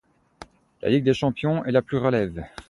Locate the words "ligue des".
0.89-1.13